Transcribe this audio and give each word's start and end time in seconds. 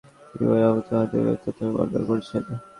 Ibn 0.35 0.59
Abu 0.67 0.81
Hatim 0.91 1.23
এ 1.23 1.33
তথ্যটিও 1.33 1.69
বর্ণনা 1.75 2.01
করেছেন। 2.09 2.43